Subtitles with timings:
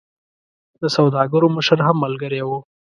[0.81, 2.57] د سوداګرو مشر هم ملګری وو.